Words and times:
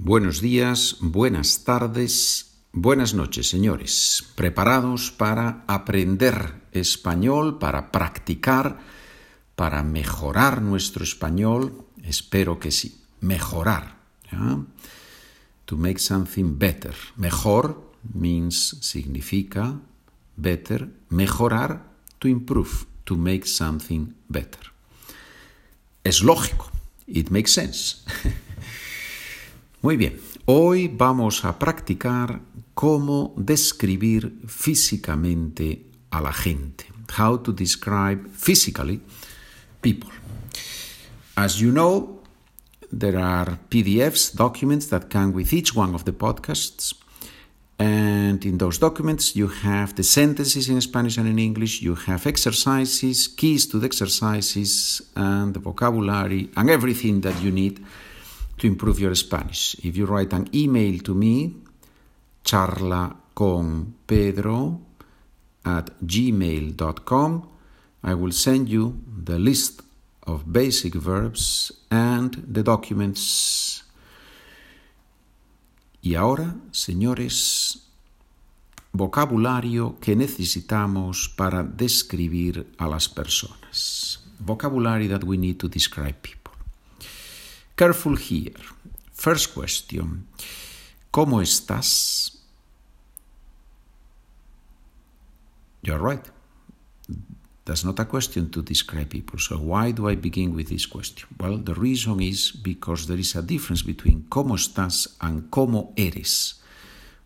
Buenos 0.00 0.40
días, 0.40 0.98
buenas 1.00 1.64
tardes, 1.64 2.54
buenas 2.72 3.14
noches, 3.14 3.48
señores. 3.48 4.24
¿Preparados 4.36 5.10
para 5.10 5.64
aprender 5.66 6.62
español, 6.70 7.58
para 7.58 7.90
practicar, 7.90 8.78
para 9.56 9.82
mejorar 9.82 10.62
nuestro 10.62 11.02
español? 11.02 11.84
Espero 12.04 12.60
que 12.60 12.70
sí. 12.70 13.02
Mejorar. 13.20 13.98
To 15.64 15.76
make 15.76 15.98
something 15.98 16.56
better. 16.56 16.94
Mejor 17.16 17.92
means 18.14 18.76
significa 18.80 19.80
better. 20.36 20.90
Mejorar, 21.08 21.90
to 22.20 22.28
improve, 22.28 22.86
to 23.02 23.16
make 23.16 23.48
something 23.48 24.14
better. 24.28 24.72
Es 26.04 26.22
lógico. 26.22 26.70
It 27.08 27.30
makes 27.30 27.50
sense. 27.50 28.04
Muy 29.80 29.96
bien, 29.96 30.20
hoy 30.46 30.88
vamos 30.88 31.44
a 31.44 31.56
practicar 31.56 32.40
cómo 32.74 33.32
describir 33.36 34.40
físicamente 34.44 35.86
a 36.10 36.20
la 36.20 36.32
gente. 36.32 36.86
How 37.16 37.38
to 37.38 37.52
describe 37.52 38.28
physically 38.32 39.00
people. 39.80 40.10
As 41.36 41.60
you 41.60 41.70
know, 41.70 42.24
there 42.90 43.18
are 43.18 43.56
PDFs, 43.70 44.34
documents 44.34 44.88
that 44.88 45.10
come 45.10 45.32
with 45.32 45.52
each 45.52 45.76
one 45.76 45.94
of 45.94 46.02
the 46.02 46.12
podcasts. 46.12 46.96
And 47.78 48.44
in 48.44 48.58
those 48.58 48.80
documents, 48.80 49.36
you 49.36 49.46
have 49.62 49.94
the 49.94 50.02
sentences 50.02 50.68
in 50.68 50.80
Spanish 50.80 51.18
and 51.18 51.28
in 51.28 51.38
English, 51.38 51.82
you 51.82 51.94
have 51.94 52.26
exercises, 52.26 53.28
keys 53.28 53.68
to 53.68 53.78
the 53.78 53.86
exercises, 53.86 55.02
and 55.14 55.54
the 55.54 55.60
vocabulary, 55.60 56.50
and 56.56 56.68
everything 56.68 57.20
that 57.20 57.40
you 57.40 57.52
need 57.52 57.78
to 58.58 58.66
improve 58.66 59.00
your 59.00 59.14
Spanish. 59.14 59.76
If 59.82 59.96
you 59.96 60.06
write 60.06 60.32
an 60.32 60.48
email 60.54 61.00
to 61.02 61.14
me, 61.14 61.56
charla 62.44 63.14
con 63.34 63.94
Pedro 64.06 64.80
at 65.64 65.90
gmail.com, 66.00 67.48
I 68.02 68.14
will 68.14 68.32
send 68.32 68.68
you 68.68 69.00
the 69.24 69.38
list 69.38 69.82
of 70.26 70.44
basic 70.52 70.94
verbs 70.94 71.72
and 71.90 72.34
the 72.46 72.62
documents. 72.62 73.84
Y 76.00 76.14
ahora, 76.14 76.54
señores, 76.70 77.88
vocabulario 78.92 79.98
que 80.00 80.16
necesitamos 80.16 81.28
para 81.28 81.62
describir 81.62 82.72
a 82.78 82.86
las 82.86 83.08
personas. 83.08 84.20
Vocabulary 84.40 85.08
that 85.08 85.24
we 85.24 85.36
need 85.36 85.58
to 85.58 85.68
describe 85.68 86.14
people. 86.22 86.37
Careful 87.78 88.16
here. 88.16 88.58
First 89.12 89.54
question. 89.54 90.26
¿Cómo 91.12 91.40
estás? 91.40 92.42
You're 95.82 96.02
right. 96.02 96.26
That's 97.64 97.84
not 97.84 98.00
a 98.00 98.06
question 98.06 98.50
to 98.50 98.62
describe 98.62 99.10
people. 99.10 99.38
So 99.38 99.58
why 99.58 99.92
do 99.92 100.08
I 100.08 100.16
begin 100.16 100.56
with 100.56 100.70
this 100.70 100.88
question? 100.88 101.28
Well, 101.38 101.58
the 101.58 101.74
reason 101.74 102.20
is 102.20 102.50
because 102.50 103.06
there 103.06 103.20
is 103.20 103.36
a 103.36 103.42
difference 103.42 103.82
between 103.82 104.26
cómo 104.28 104.56
estás 104.56 105.14
and 105.20 105.48
cómo 105.48 105.92
eres. 105.96 106.60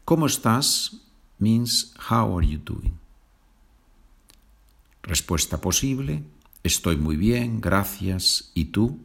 ¿Cómo 0.04 0.26
estás 0.26 1.00
means 1.40 1.94
how 2.10 2.36
are 2.36 2.46
you 2.46 2.58
doing? 2.58 2.98
Respuesta 5.02 5.62
posible, 5.62 6.24
estoy 6.62 6.96
muy 6.96 7.16
bien, 7.16 7.62
gracias. 7.62 8.50
¿Y 8.52 8.66
tú? 8.66 9.00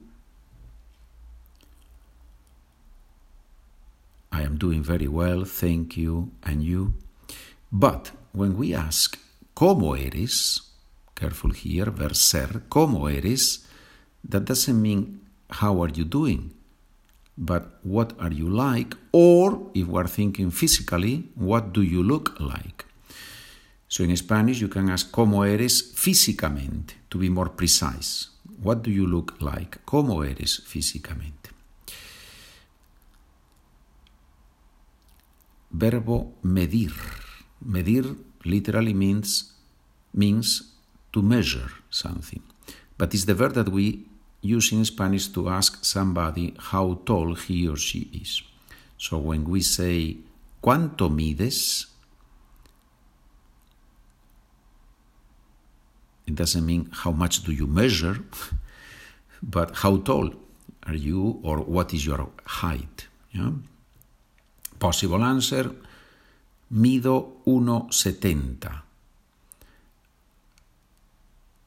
I 4.37 4.43
am 4.43 4.57
doing 4.57 4.83
very 4.83 5.07
well, 5.07 5.45
thank 5.45 5.97
you, 5.97 6.31
and 6.43 6.61
you. 6.61 6.93
But 7.71 8.11
when 8.33 8.55
we 8.55 8.75
ask, 8.75 9.17
¿cómo 9.55 9.97
eres? 9.97 10.61
Careful 11.15 11.53
here, 11.53 11.89
verb 11.89 12.15
ser, 12.15 12.61
¿cómo 12.69 13.09
eres? 13.09 13.65
That 14.29 14.45
doesn't 14.45 14.79
mean 14.79 15.21
how 15.49 15.81
are 15.81 15.89
you 15.91 16.05
doing, 16.05 16.53
but 17.35 17.79
what 17.81 18.13
are 18.19 18.31
you 18.31 18.47
like? 18.47 18.95
Or, 19.11 19.71
if 19.73 19.87
we're 19.87 20.07
thinking 20.07 20.51
physically, 20.51 21.29
what 21.33 21.73
do 21.73 21.81
you 21.81 22.03
look 22.03 22.39
like? 22.39 22.85
So 23.87 24.03
in 24.03 24.15
Spanish, 24.15 24.61
you 24.61 24.67
can 24.67 24.89
ask, 24.89 25.09
¿cómo 25.09 25.45
eres 25.47 25.93
físicamente? 25.95 26.93
To 27.09 27.17
be 27.17 27.29
more 27.29 27.49
precise. 27.49 28.27
What 28.61 28.83
do 28.83 28.91
you 28.91 29.07
look 29.07 29.41
like? 29.41 29.79
¿Cómo 29.83 30.23
eres 30.23 30.61
físicamente? 30.67 31.56
Verbo 35.71 36.33
medir. 36.43 36.93
Medir 37.65 38.15
literally 38.45 38.93
means 38.93 39.53
means 40.13 40.73
to 41.13 41.21
measure 41.21 41.71
something. 41.89 42.41
But 42.97 43.13
it's 43.13 43.25
the 43.25 43.35
verb 43.35 43.53
that 43.53 43.69
we 43.69 44.05
use 44.41 44.71
in 44.71 44.83
Spanish 44.85 45.27
to 45.27 45.49
ask 45.49 45.83
somebody 45.85 46.53
how 46.57 47.01
tall 47.05 47.35
he 47.35 47.67
or 47.67 47.77
she 47.77 48.09
is. 48.13 48.41
So 48.97 49.17
when 49.17 49.45
we 49.45 49.61
say 49.61 50.17
¿cuánto 50.63 51.09
mides? 51.09 51.87
It 56.25 56.35
doesn't 56.35 56.65
mean 56.65 56.89
how 56.91 57.11
much 57.11 57.43
do 57.43 57.53
you 57.53 57.67
measure, 57.67 58.19
but 59.41 59.77
how 59.77 59.97
tall 59.97 60.33
are 60.83 60.95
you 60.95 61.39
or 61.43 61.59
what 61.59 61.93
is 61.93 62.05
your 62.05 62.29
height. 62.45 63.07
Yeah? 63.31 63.51
Possible 64.79 65.23
answer, 65.23 65.71
mido 66.73 67.41
1,70, 67.45 68.83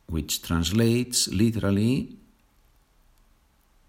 which 0.06 0.42
translates 0.42 1.28
literally, 1.28 2.16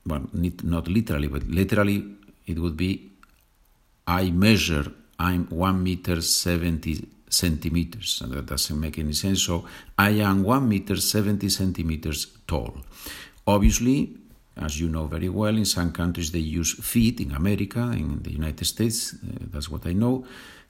well, 0.06 0.28
not 0.64 0.88
literally, 0.88 1.28
but 1.28 1.44
literally 1.48 2.04
it 2.48 2.58
would 2.60 2.76
be 2.76 3.12
I 4.08 4.32
measure, 4.32 4.92
I'm 5.20 5.46
1 5.48 5.84
meter 5.84 6.22
70 6.22 7.08
centimeters. 7.30 8.22
And 8.22 8.34
that 8.34 8.48
doesn't 8.48 8.80
make 8.80 9.00
any 9.00 9.14
sense. 9.14 9.44
So 9.44 9.66
I 9.98 10.10
am 10.22 10.44
1 10.44 10.68
meter 10.68 10.96
70 10.98 11.48
centimeters 11.50 12.28
tall. 12.48 12.78
Obviously, 13.48 14.18
as 14.58 14.80
you 14.80 14.90
know 14.90 15.06
very 15.06 15.30
well, 15.30 15.56
in 15.56 15.66
some 15.66 15.92
countries 15.92 16.32
they 16.32 16.40
use 16.40 16.74
feet. 16.74 17.20
In 17.20 17.32
America, 17.32 17.80
in 17.94 18.22
the 18.24 18.32
United 18.32 18.66
States, 18.66 19.14
uh, 19.14 19.18
that's 19.52 19.70
what 19.70 19.86
I 19.86 19.94
know. 19.94 20.26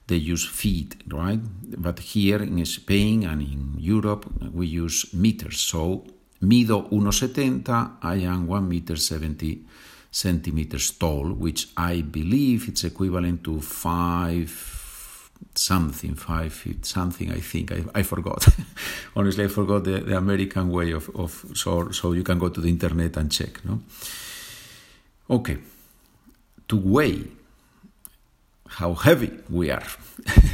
They 0.06 0.16
use 0.16 0.44
feet, 0.44 0.96
right? 1.08 1.40
But 1.78 2.00
here 2.00 2.42
in 2.42 2.64
Spain 2.64 3.24
and 3.24 3.40
in 3.40 3.76
Europe, 3.78 4.26
we 4.52 4.66
use 4.66 5.12
meters. 5.14 5.60
So, 5.60 6.04
mido 6.42 6.90
1,70, 6.90 7.98
I 8.02 8.16
am 8.16 8.46
1 8.46 8.68
meter 8.68 8.96
70 8.96 9.64
centimeters 10.10 10.90
tall, 10.92 11.32
which 11.32 11.68
I 11.76 12.02
believe 12.02 12.68
it's 12.68 12.84
equivalent 12.84 13.44
to 13.44 13.60
5 13.60 14.81
something, 15.54 16.14
5 16.14 16.52
feet 16.52 16.86
something, 16.86 17.30
I 17.30 17.40
think. 17.40 17.72
I, 17.72 17.84
I 17.94 18.02
forgot. 18.02 18.46
Honestly, 19.16 19.44
I 19.44 19.48
forgot 19.48 19.84
the, 19.84 20.00
the 20.00 20.16
American 20.16 20.70
way 20.70 20.92
of, 20.92 21.10
of 21.14 21.44
so, 21.54 21.90
so 21.90 22.12
you 22.12 22.22
can 22.22 22.38
go 22.38 22.48
to 22.48 22.60
the 22.60 22.68
internet 22.68 23.16
and 23.16 23.30
check, 23.30 23.64
no? 23.64 23.80
Okay. 25.28 25.58
To 26.68 26.76
weigh 26.76 27.24
how 28.68 28.94
heavy 28.94 29.30
we 29.50 29.70
are. 29.70 29.86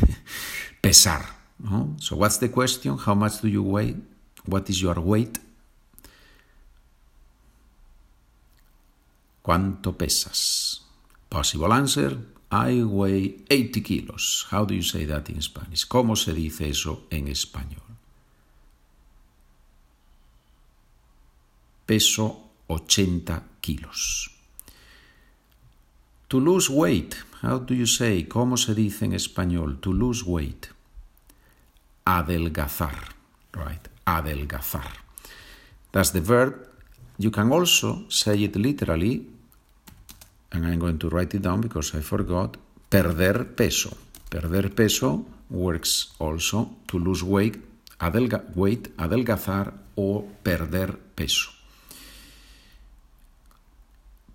Pesar. 0.83 1.25
No? 1.61 1.95
So 1.99 2.17
what's 2.17 2.39
the 2.39 2.49
question? 2.49 2.97
How 2.99 3.15
much 3.15 3.41
do 3.41 3.49
you 3.49 3.63
weigh? 3.63 3.97
What 4.47 4.69
is 4.71 4.81
your 4.81 5.01
weight? 5.01 5.39
¿Cuánto 9.43 9.97
pesas? 9.97 10.83
Possible 11.29 11.73
answer, 11.73 12.19
I 12.51 12.83
weigh 12.83 13.45
80 13.51 13.83
kilos. 13.83 14.47
How 14.51 14.65
do 14.65 14.75
you 14.75 14.83
say 14.83 15.05
that 15.05 15.29
in 15.29 15.43
Spanish? 15.43 15.87
¿Cómo 15.87 16.17
se 16.17 16.33
dice 16.33 16.69
eso 16.69 17.07
en 17.11 17.29
español? 17.29 17.83
Peso 21.85 22.51
80 22.69 23.43
kilos. 23.61 24.31
To 26.29 26.41
lose 26.41 26.71
weight. 26.71 27.17
How 27.43 27.59
do 27.59 27.75
you 27.75 27.87
say? 27.87 28.25
¿Cómo 28.25 28.57
se 28.57 28.75
dice 28.75 29.05
en 29.05 29.13
español? 29.13 29.81
To 29.81 29.93
lose 29.93 30.25
weight. 30.25 30.69
Adelgazar. 32.05 33.15
Right. 33.53 33.89
Adelgazar. 34.07 35.05
That's 35.93 36.13
the 36.13 36.21
verb. 36.21 36.67
You 37.19 37.31
can 37.31 37.53
also 37.53 38.05
say 38.09 38.45
it 38.45 38.57
literally 38.57 39.27
and 40.51 40.67
I'm 40.67 40.79
going 40.79 40.99
to 40.99 41.09
write 41.09 41.35
it 41.35 41.43
down 41.43 41.61
because 41.61 41.95
I 41.95 42.01
forgot, 42.01 42.57
perder 42.89 43.45
peso. 43.45 43.97
Perder 44.31 44.71
peso 44.71 45.25
works 45.51 46.15
also 46.19 46.77
to 46.87 46.99
lose 46.99 47.23
weight, 47.23 47.59
adelga 47.99 48.45
weight, 48.55 48.91
adelgazar 48.97 49.73
o 49.97 50.27
perder 50.43 50.99
peso. 51.15 51.51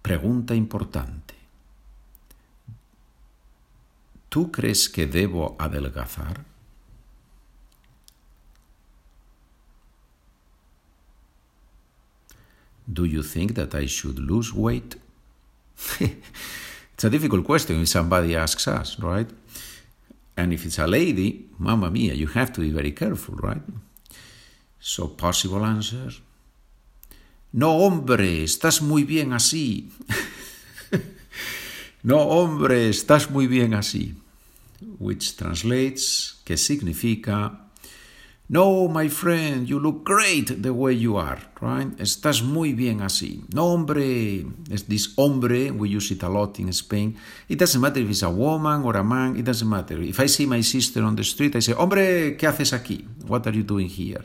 Pregunta 0.02 0.54
importante. 0.54 1.34
¿Tú 4.30 4.52
crees 4.52 4.90
que 4.90 5.08
debo 5.08 5.56
adelgazar? 5.60 6.44
Do 12.86 13.06
you 13.06 13.24
think 13.24 13.54
that 13.54 13.74
I 13.76 13.88
should 13.88 14.20
lose 14.20 14.52
weight? 14.54 14.98
it's 16.00 17.04
a 17.04 17.10
difficult 17.10 17.46
question 17.46 17.82
if 17.82 17.90
somebody 17.90 18.36
asks 18.36 18.68
us, 18.68 19.00
right? 19.00 19.30
And 20.36 20.54
if 20.54 20.66
it's 20.66 20.80
a 20.80 20.88
lady, 20.88 21.50
mamma 21.60 21.92
mia, 21.92 22.14
you 22.14 22.28
have 22.28 22.52
to 22.54 22.62
be 22.62 22.72
very 22.72 22.92
careful, 22.92 23.36
right? 23.36 23.62
So, 24.80 25.08
possible 25.08 25.64
answer. 25.64 26.12
No, 27.54 27.72
hombre, 27.78 28.44
estás 28.44 28.82
muy 28.82 29.04
bien 29.04 29.32
así. 29.32 29.92
no, 32.04 32.18
hombre, 32.18 32.90
estás 32.90 33.30
muy 33.30 33.48
bien 33.48 33.76
así. 33.76 34.16
Which 35.00 35.36
translates, 35.36 36.42
que 36.44 36.58
significa, 36.58 37.70
no, 38.54 38.88
my 38.88 39.10
friend, 39.10 39.68
you 39.68 39.80
look 39.80 40.04
great 40.04 40.62
the 40.62 40.72
way 40.72 40.94
you 40.94 41.18
are, 41.18 41.40
right? 41.60 41.90
Estás 42.00 42.44
muy 42.44 42.74
bien 42.74 43.02
así. 43.02 43.44
No, 43.52 43.74
hombre, 43.74 44.46
this 44.88 45.14
hombre, 45.18 45.72
we 45.72 45.90
use 45.90 46.12
it 46.12 46.22
a 46.22 46.30
lot 46.30 46.60
in 46.60 46.72
Spain. 46.72 47.18
It 47.50 47.58
doesn't 47.58 47.82
matter 47.82 48.00
if 48.00 48.12
it's 48.12 48.22
a 48.22 48.30
woman 48.30 48.84
or 48.84 48.96
a 48.96 49.04
man, 49.04 49.38
it 49.38 49.46
doesn't 49.46 49.68
matter. 49.68 50.00
If 50.04 50.20
I 50.20 50.28
see 50.28 50.46
my 50.46 50.62
sister 50.62 51.02
on 51.02 51.16
the 51.16 51.24
street, 51.24 51.56
I 51.56 51.62
say, 51.62 51.74
hombre, 51.74 52.38
¿qué 52.38 52.48
haces 52.48 52.74
aquí? 52.74 53.04
What 53.26 53.48
are 53.48 53.56
you 53.56 53.64
doing 53.64 53.88
here? 53.88 54.24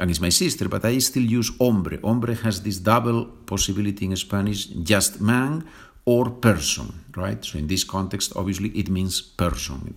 And 0.00 0.10
it's 0.10 0.20
my 0.20 0.30
sister, 0.30 0.68
but 0.68 0.84
I 0.84 0.98
still 0.98 1.22
use 1.22 1.52
hombre. 1.60 2.00
Hombre 2.02 2.34
has 2.34 2.60
this 2.60 2.78
double 2.80 3.26
possibility 3.46 4.06
in 4.06 4.16
Spanish, 4.16 4.66
just 4.66 5.20
man 5.20 5.64
or 6.04 6.30
person, 6.30 7.04
right? 7.16 7.44
So 7.44 7.58
in 7.58 7.68
this 7.68 7.84
context, 7.84 8.32
obviously, 8.34 8.70
it 8.70 8.90
means 8.90 9.22
person. 9.22 9.94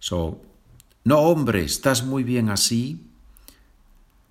So, 0.00 0.40
no, 1.04 1.18
hombre, 1.18 1.64
estás 1.64 2.04
muy 2.04 2.22
bien 2.22 2.48
así. 2.48 2.98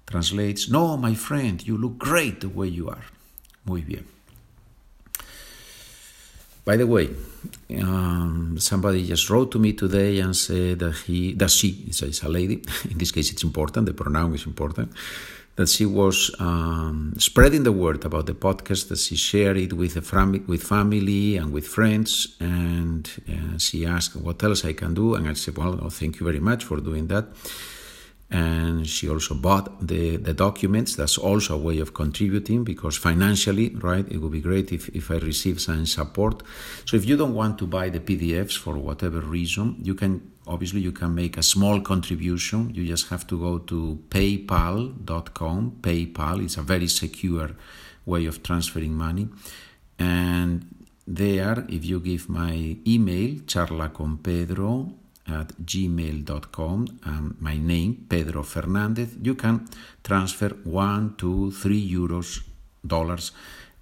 Translates, 0.05 0.69
no, 0.69 0.97
my 0.97 1.15
friend, 1.15 1.61
you 1.63 1.77
look 1.77 1.97
great 1.97 2.39
the 2.41 2.47
way 2.47 2.69
you 2.69 2.89
are. 2.89 3.03
Muy 3.65 3.81
bien. 3.81 4.05
By 6.63 6.77
the 6.77 6.85
way, 6.85 7.09
um, 7.81 8.57
somebody 8.59 9.07
just 9.07 9.29
wrote 9.29 9.51
to 9.51 9.59
me 9.59 9.73
today 9.73 10.19
and 10.19 10.35
said 10.35 10.79
that 10.79 10.95
he, 11.07 11.33
that 11.33 11.49
she, 11.49 11.85
it's 11.87 12.23
a 12.23 12.29
lady, 12.29 12.63
in 12.89 12.97
this 12.97 13.11
case 13.11 13.31
it's 13.31 13.43
important, 13.43 13.87
the 13.87 13.93
pronoun 13.93 14.35
is 14.35 14.45
important, 14.45 14.91
that 15.55 15.69
she 15.69 15.85
was 15.85 16.33
um, 16.39 17.13
spreading 17.17 17.63
the 17.63 17.71
word 17.71 18.03
about 18.05 18.25
the 18.25 18.33
podcast, 18.33 18.87
that 18.89 18.99
she 18.99 19.15
shared 19.15 19.57
it 19.57 19.73
with, 19.73 19.95
a 19.97 20.43
with 20.47 20.63
family 20.63 21.37
and 21.37 21.51
with 21.51 21.67
friends, 21.67 22.35
and 22.39 23.09
uh, 23.29 23.57
she 23.57 23.85
asked 23.85 24.15
what 24.15 24.41
else 24.43 24.63
I 24.65 24.73
can 24.73 24.93
do, 24.93 25.15
and 25.15 25.27
I 25.27 25.33
said, 25.33 25.57
well, 25.57 25.77
thank 25.89 26.19
you 26.19 26.25
very 26.25 26.39
much 26.39 26.63
for 26.63 26.77
doing 26.77 27.07
that. 27.07 27.25
And 28.31 28.87
she 28.87 29.09
also 29.09 29.35
bought 29.35 29.85
the, 29.85 30.15
the 30.15 30.33
documents. 30.33 30.95
That's 30.95 31.17
also 31.17 31.55
a 31.55 31.57
way 31.57 31.79
of 31.79 31.93
contributing 31.93 32.63
because 32.63 32.97
financially, 32.97 33.75
right, 33.75 34.09
it 34.09 34.19
would 34.19 34.31
be 34.31 34.39
great 34.39 34.71
if, 34.71 34.87
if 34.89 35.11
I 35.11 35.15
receive 35.15 35.59
some 35.59 35.85
support. 35.85 36.41
So 36.85 36.95
if 36.95 37.05
you 37.05 37.17
don't 37.17 37.33
want 37.33 37.57
to 37.59 37.67
buy 37.67 37.89
the 37.89 37.99
PDFs 37.99 38.57
for 38.57 38.77
whatever 38.77 39.19
reason, 39.19 39.75
you 39.81 39.95
can 39.95 40.31
obviously 40.47 40.81
you 40.81 40.91
can 40.91 41.13
make 41.13 41.37
a 41.37 41.43
small 41.43 41.81
contribution 41.81 42.73
you 42.73 42.85
just 42.85 43.09
have 43.09 43.27
to 43.27 43.39
go 43.39 43.59
to 43.59 43.99
paypal.com 44.09 45.77
paypal 45.81 46.43
is 46.43 46.57
a 46.57 46.61
very 46.61 46.87
secure 46.87 47.51
way 48.05 48.25
of 48.25 48.41
transferring 48.41 48.93
money 48.93 49.29
and 49.99 50.65
there 51.05 51.65
if 51.69 51.85
you 51.85 51.99
give 51.99 52.27
my 52.27 52.77
email 52.87 53.35
charlaconpedro 53.51 54.93
at 55.27 55.49
gmail.com 55.65 56.99
and 57.05 57.35
my 57.39 57.57
name 57.57 58.05
pedro 58.09 58.43
fernandez. 58.43 59.09
You 59.21 59.35
can 59.35 59.67
transfer 60.03 60.49
one 60.63 61.15
two 61.17 61.51
three 61.51 61.91
euros 61.91 62.41
dollars 62.85 63.31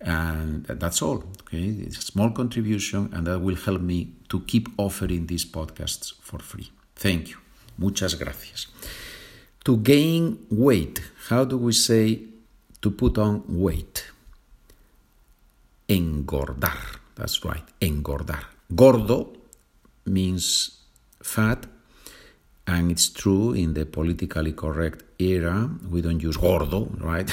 and 0.01 0.65
that's 0.65 1.01
all 1.01 1.23
okay? 1.41 1.63
It's 1.85 1.97
a 1.97 2.01
small 2.01 2.31
contribution 2.31 3.09
and 3.13 3.27
that 3.27 3.39
will 3.39 3.55
help 3.55 3.81
me 3.81 4.13
to 4.29 4.41
keep 4.41 4.69
offering 4.77 5.27
these 5.27 5.45
podcasts 5.45 6.13
for 6.21 6.39
free. 6.39 6.71
Thank 6.95 7.29
you. 7.29 7.37
Muchas 7.77 8.15
gracias. 8.15 8.67
To 9.65 9.77
gain 9.77 10.45
weight 10.49 11.01
how 11.29 11.45
do 11.45 11.57
we 11.57 11.73
say 11.73 12.21
to 12.81 12.91
put 12.91 13.17
on 13.17 13.43
weight? 13.47 14.05
Engordar. 15.87 16.99
That's 17.15 17.43
right 17.43 17.63
engordar. 17.81 18.43
Gordo 18.73 19.33
means 20.05 20.78
fat 21.21 21.65
and 22.67 22.91
it's 22.91 23.09
true 23.09 23.53
in 23.53 23.73
the 23.73 23.85
politically 23.85 24.53
correct 24.53 25.03
era 25.19 25.69
we 25.89 26.01
don't 26.01 26.21
use 26.21 26.37
gordo 26.37 26.89
right 26.99 27.29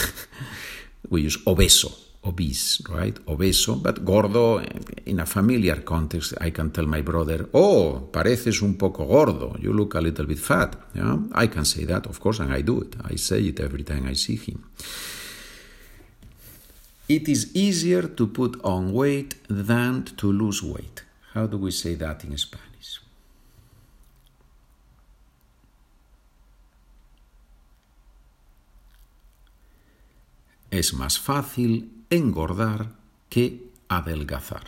we 1.10 1.22
use 1.22 1.38
obeso 1.44 2.06
obese, 2.26 2.82
right? 2.88 3.18
Obeso, 3.26 3.76
but 3.76 4.04
gordo 4.04 4.60
in 5.04 5.20
a 5.20 5.26
familiar 5.26 5.82
context. 5.82 6.34
I 6.40 6.50
can 6.50 6.70
tell 6.70 6.86
my 6.86 7.02
brother, 7.02 7.48
"Oh, 7.52 8.08
pareces 8.12 8.62
un 8.62 8.74
poco 8.74 9.04
gordo. 9.04 9.56
You 9.60 9.72
look 9.72 9.94
a 9.94 10.00
little 10.00 10.26
bit 10.26 10.38
fat." 10.38 10.76
Yeah, 10.94 11.18
I 11.32 11.46
can 11.46 11.64
say 11.64 11.84
that, 11.84 12.06
of 12.06 12.18
course, 12.20 12.40
and 12.40 12.52
I 12.52 12.62
do 12.62 12.80
it. 12.80 12.96
I 13.04 13.16
say 13.16 13.40
it 13.40 13.60
every 13.60 13.84
time 13.84 14.06
I 14.06 14.14
see 14.14 14.36
him. 14.36 14.64
It 17.08 17.28
is 17.28 17.54
easier 17.54 18.02
to 18.02 18.26
put 18.26 18.60
on 18.64 18.92
weight 18.92 19.36
than 19.48 20.04
to 20.16 20.32
lose 20.32 20.62
weight. 20.62 21.04
How 21.34 21.46
do 21.46 21.56
we 21.56 21.70
say 21.70 21.94
that 21.94 22.24
in 22.24 22.36
Spanish? 22.36 22.65
Es 30.70 30.94
más 30.94 31.18
fácil 31.18 32.04
engordar 32.10 32.92
que 33.28 33.70
adelgazar. 33.88 34.64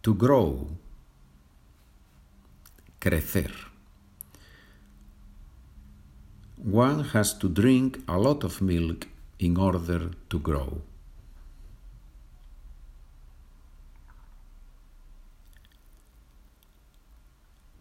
To 0.00 0.14
grow, 0.14 0.68
crecer. 2.98 3.52
One 6.64 7.04
has 7.12 7.38
to 7.38 7.48
drink 7.48 7.98
a 8.06 8.16
lot 8.18 8.44
of 8.44 8.62
milk 8.62 9.06
in 9.38 9.58
order 9.58 10.10
to 10.28 10.40
grow. 10.40 10.82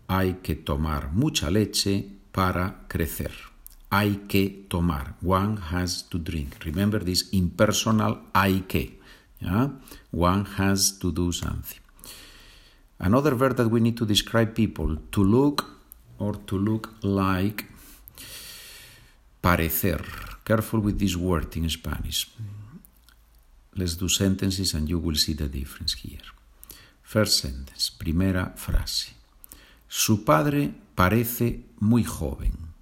Hay 0.08 0.40
que 0.44 0.56
tomar 0.56 1.12
mucha 1.12 1.50
leche 1.50 2.10
para 2.32 2.86
crecer 2.88 3.53
hay 3.94 4.26
que 4.28 4.66
tomar. 4.70 5.16
One 5.22 5.58
has 5.72 6.04
to 6.10 6.18
drink. 6.18 6.66
Remember 6.66 7.04
this 7.04 7.30
impersonal 7.32 8.22
hay 8.34 8.62
que. 8.62 9.00
Yeah? 9.40 9.70
One 10.12 10.46
has 10.58 10.98
to 11.00 11.12
do 11.12 11.32
something. 11.32 11.80
Another 13.00 13.36
verb 13.36 13.56
that 13.58 13.70
we 13.70 13.80
need 13.80 13.98
to 13.98 14.06
describe 14.06 14.56
people, 14.56 14.98
to 15.12 15.24
look 15.24 15.66
or 16.18 16.34
to 16.48 16.58
look 16.58 16.96
like, 17.04 17.66
parecer. 19.42 20.02
Careful 20.44 20.80
with 20.80 21.00
this 21.00 21.16
word 21.16 21.56
in 21.56 21.70
Spanish. 21.70 22.32
Let's 23.76 23.96
do 23.96 24.08
sentences 24.08 24.74
and 24.74 24.90
you 24.90 25.00
will 25.00 25.16
see 25.16 25.34
the 25.34 25.48
difference 25.48 25.94
here. 25.94 26.26
First 27.02 27.40
sentence, 27.40 27.92
primera 27.92 28.54
frase. 28.56 29.14
Su 29.88 30.24
padre 30.24 30.74
parece 30.96 31.66
muy 31.80 32.04
joven. 32.04 32.73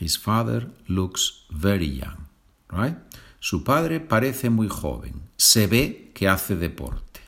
His 0.00 0.16
father 0.16 0.70
looks 0.88 1.44
very 1.50 1.86
young, 1.86 2.26
right? 2.70 2.96
Su 3.40 3.62
padre 3.62 4.00
parece 4.00 4.50
muy 4.50 4.68
joven. 4.68 5.22
Se 5.36 5.66
ve 5.66 6.12
que 6.14 6.28
hace 6.28 6.56
deporte. 6.56 7.20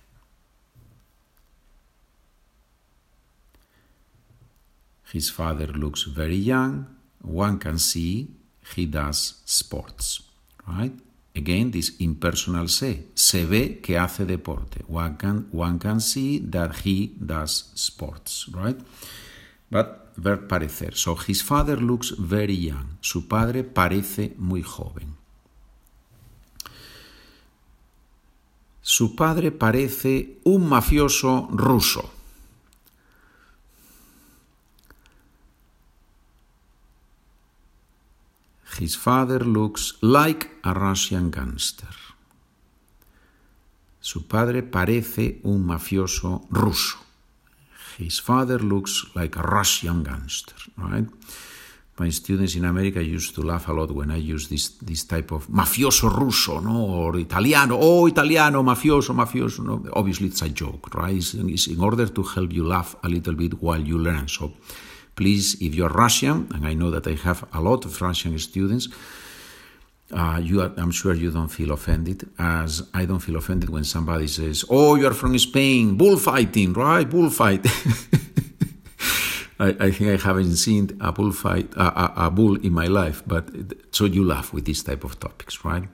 His 5.12 5.30
father 5.30 5.68
looks 5.76 6.04
very 6.04 6.37
young. 6.37 6.87
One 7.23 7.59
can 7.59 7.78
see 7.78 8.30
he 8.75 8.87
does 8.87 9.42
sports, 9.44 10.23
right? 10.66 10.92
Again, 11.37 11.71
this 11.73 11.97
impersonal 11.99 12.68
se. 12.68 13.09
Se 13.14 13.44
ve 13.44 13.80
que 13.80 13.99
hace 13.99 14.25
deporte. 14.25 14.85
One 14.87 15.16
can, 15.16 15.49
one 15.52 15.78
can 15.78 16.00
see 16.00 16.38
that 16.38 16.76
he 16.85 17.12
does 17.18 17.71
sports, 17.75 18.49
right? 18.52 18.76
But 19.71 20.12
verb 20.16 20.49
parecer. 20.49 20.94
So 20.97 21.16
his 21.16 21.42
father 21.42 21.80
looks 21.80 22.11
very 22.11 22.56
young. 22.56 22.99
Su 23.00 23.26
padre 23.26 23.64
parece 23.64 24.35
muy 24.38 24.62
joven. 24.62 25.16
Su 28.80 29.16
padre 29.16 29.50
parece 29.50 30.40
un 30.44 30.68
mafioso 30.68 31.49
ruso. 31.50 32.11
His 38.78 38.97
father 38.97 39.47
looks 39.47 39.94
like 40.02 40.50
a 40.62 40.75
Russian 40.75 41.30
gangster. 41.30 41.94
Su 44.00 44.26
padre 44.26 44.62
parece 44.62 45.40
un 45.44 45.64
mafioso 45.64 46.47
ruso. 46.50 47.03
His 47.98 48.18
father 48.18 48.58
looks 48.58 49.06
like 49.14 49.36
a 49.36 49.42
Russian 49.42 50.02
gangster, 50.02 50.54
right? 50.76 51.06
My 51.96 52.10
students 52.10 52.56
in 52.56 52.64
America 52.64 53.00
used 53.00 53.36
to 53.36 53.42
laugh 53.42 53.68
a 53.68 53.72
lot 53.72 53.92
when 53.92 54.10
I 54.10 54.16
use 54.16 54.48
this, 54.48 54.70
this 54.82 55.04
type 55.04 55.30
of 55.30 55.46
mafioso 55.46 56.08
russo, 56.10 56.58
no, 56.58 56.86
or 56.86 57.16
italiano, 57.20 57.78
oh, 57.80 58.08
italiano, 58.08 58.64
mafioso, 58.64 59.14
mafioso. 59.14 59.62
No? 59.62 59.80
Obviously, 59.92 60.26
it's 60.26 60.42
a 60.42 60.48
joke, 60.48 60.92
right? 60.96 61.14
It's, 61.14 61.34
it's 61.34 61.68
in 61.68 61.80
order 61.80 62.08
to 62.08 62.22
help 62.24 62.52
you 62.52 62.66
laugh 62.66 62.96
a 63.04 63.08
little 63.08 63.34
bit 63.34 63.62
while 63.62 63.80
you 63.80 63.96
learn. 63.96 64.26
So, 64.26 64.54
please, 65.14 65.54
if 65.60 65.72
you're 65.72 65.88
Russian, 65.88 66.48
and 66.52 66.66
I 66.66 66.74
know 66.74 66.90
that 66.90 67.06
I 67.06 67.14
have 67.14 67.44
a 67.52 67.60
lot 67.60 67.84
of 67.84 68.02
Russian 68.02 68.36
students, 68.40 68.88
uh, 70.12 70.40
you 70.42 70.61
are, 70.61 70.73
I'm 70.76 70.90
sure 70.90 71.14
you 71.14 71.30
don't 71.30 71.49
feel 71.49 71.73
offended, 71.73 72.28
as 72.38 72.82
I 72.92 73.04
don't 73.06 73.20
feel 73.20 73.37
offended 73.37 73.70
when 73.70 73.84
somebody 73.84 74.26
says, 74.26 74.64
"Oh, 74.68 74.94
you 74.96 75.06
are 75.06 75.14
from 75.14 75.38
Spain, 75.38 75.96
bullfighting, 75.96 76.75
right? 76.75 77.08
Bullfight." 77.08 77.66
I, 79.58 79.68
I, 79.80 79.90
think 79.92 80.11
I 80.11 80.16
haven't 80.26 80.56
seen 80.56 80.96
a 81.00 81.12
bullfight, 81.12 81.73
a, 81.76 81.84
a, 81.84 82.12
a 82.26 82.30
bull 82.30 82.56
in 82.56 82.73
my 82.73 82.87
life, 82.87 83.23
but 83.26 83.49
so 83.92 84.04
you 84.04 84.25
laugh 84.25 84.52
with 84.52 84.66
this 84.66 84.82
type 84.82 85.04
of 85.04 85.18
topics, 85.20 85.64
right? 85.64 85.84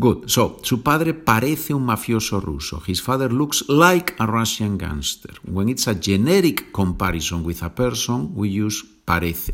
Good. 0.00 0.30
So, 0.30 0.60
su 0.62 0.82
padre 0.82 1.12
parece 1.12 1.72
un 1.72 1.84
mafioso 1.84 2.40
ruso. 2.40 2.80
His 2.86 3.00
father 3.00 3.32
looks 3.32 3.64
like 3.68 4.14
a 4.20 4.26
Russian 4.26 4.78
gangster. 4.78 5.34
When 5.44 5.68
it's 5.68 5.88
a 5.88 5.94
generic 5.96 6.72
comparison 6.72 7.42
with 7.42 7.62
a 7.64 7.70
person, 7.70 8.32
we 8.36 8.48
use 8.48 8.84
parece. 9.04 9.52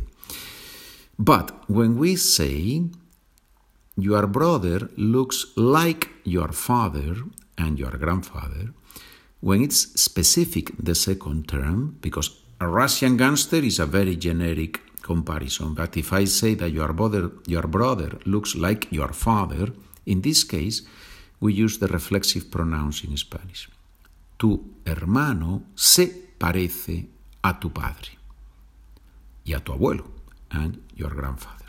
But 1.18 1.52
when 1.66 1.96
we 1.96 2.16
say 2.16 2.90
your 3.96 4.26
brother 4.26 4.88
looks 4.96 5.46
like 5.56 6.10
your 6.24 6.52
father 6.52 7.16
and 7.58 7.78
your 7.78 7.92
grandfather, 7.92 8.72
when 9.40 9.62
it's 9.62 10.00
specific, 10.00 10.70
the 10.78 10.94
second 10.94 11.48
term, 11.48 11.98
because 12.00 12.40
a 12.60 12.66
Russian 12.66 13.16
gangster 13.16 13.58
is 13.58 13.78
a 13.78 13.86
very 13.86 14.16
generic 14.16 14.80
comparison, 15.02 15.74
but 15.74 15.96
if 15.96 16.12
I 16.12 16.24
say 16.24 16.54
that 16.54 16.70
your 16.70 16.92
brother, 16.92 17.30
your 17.46 17.66
brother 17.68 18.18
looks 18.24 18.54
like 18.54 18.90
your 18.90 19.12
father, 19.12 19.72
in 20.06 20.22
this 20.22 20.44
case, 20.44 20.82
we 21.40 21.52
use 21.52 21.78
the 21.78 21.88
reflexive 21.88 22.50
pronouns 22.50 23.04
in 23.04 23.16
Spanish. 23.16 23.68
Tu 24.38 24.58
hermano 24.84 25.64
se 25.74 26.06
parece 26.38 27.06
a 27.42 27.60
tu 27.60 27.70
padre 27.70 28.18
y 29.44 29.52
a 29.52 29.60
tu 29.60 29.72
abuelo, 29.72 30.10
and 30.50 30.80
your 30.96 31.14
grandfather. 31.14 31.66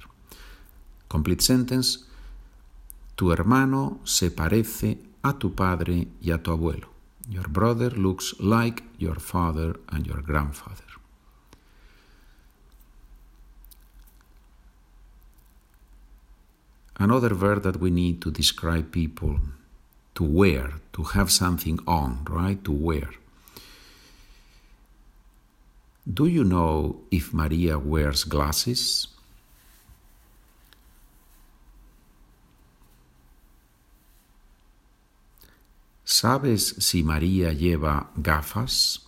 Complete 1.09 1.41
sentence. 1.41 2.05
Tu 3.15 3.31
hermano 3.31 3.99
se 4.03 4.29
parece 4.29 4.99
a 5.21 5.37
tu 5.39 5.55
padre 5.55 6.07
y 6.21 6.31
a 6.31 6.43
tu 6.43 6.51
abuelo. 6.51 6.89
Your 7.29 7.49
brother 7.49 7.97
looks 7.97 8.35
like 8.39 8.83
your 8.99 9.19
father 9.19 9.79
and 9.89 10.05
your 10.05 10.21
grandfather. 10.21 10.83
Another 16.97 17.33
verb 17.33 17.63
that 17.63 17.79
we 17.79 17.89
need 17.89 18.21
to 18.21 18.31
describe 18.31 18.91
people 18.91 19.39
to 20.13 20.23
wear, 20.23 20.75
to 20.93 21.03
have 21.03 21.29
something 21.31 21.79
on, 21.85 22.25
right? 22.29 22.63
To 22.63 22.71
wear. 22.71 23.09
Do 26.07 26.25
you 26.27 26.43
know 26.43 27.01
if 27.11 27.33
Maria 27.33 27.79
wears 27.79 28.23
glasses? 28.23 29.07
¿Sabes 36.05 36.75
si 36.77 37.01
María 37.01 37.51
lleva 37.51 38.11
gafas? 38.15 39.01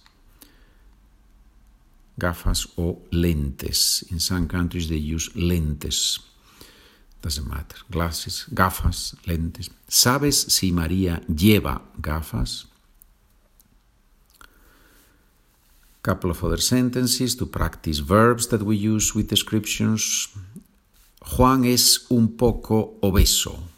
Gafas 2.18 2.68
o 2.75 3.04
lentes. 3.12 4.04
In 4.10 4.20
some 4.20 4.48
countries 4.48 4.89
they 4.89 4.98
use 4.98 5.30
lentes. 5.36 6.20
Doesn't 7.22 7.48
matter. 7.48 7.77
Glasses, 7.92 8.48
gafas, 8.51 9.16
lentes. 9.25 9.70
¿Sabes 9.88 10.42
si 10.50 10.72
María 10.72 11.22
lleva 11.27 11.84
gafas? 12.01 12.66
Couple 16.01 16.32
of 16.32 16.44
other 16.44 16.62
sentences 16.62 17.36
to 17.36 17.46
practice 17.46 18.00
verbs 18.00 18.48
that 18.48 18.63
we 18.63 18.75
use 18.75 19.13
with 19.13 19.27
descriptions. 19.27 20.30
Juan 21.22 21.66
es 21.66 22.08
un 22.10 22.38
poco 22.38 22.98
obeso. 23.01 23.76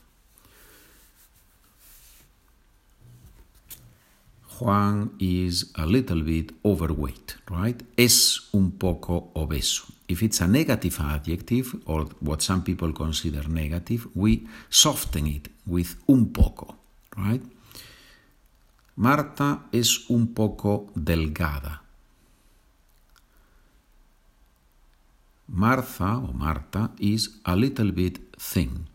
Juan 4.60 5.12
is 5.20 5.72
a 5.76 5.86
little 5.86 6.22
bit 6.22 6.52
overweight, 6.64 7.38
right? 7.50 7.82
Es 7.96 8.50
un 8.54 8.72
poco 8.72 9.32
obeso. 9.34 9.84
If 10.08 10.24
it's 10.24 10.42
a 10.42 10.48
negative 10.48 11.00
adjective, 11.00 11.76
or 11.86 12.08
what 12.20 12.42
some 12.42 12.64
people 12.64 12.92
consider 12.94 13.48
negative, 13.48 14.08
we 14.16 14.48
soften 14.70 15.28
it 15.28 15.50
with 15.66 15.96
un 16.08 16.32
poco, 16.34 16.76
right? 17.16 17.42
Marta 18.96 19.68
es 19.72 20.10
un 20.10 20.34
poco 20.34 20.92
delgada. 20.94 21.84
Martha 25.48 26.18
or 26.18 26.34
Marta 26.34 26.92
is 27.00 27.40
a 27.46 27.56
little 27.56 27.92
bit 27.92 28.20
thin. 28.38 28.88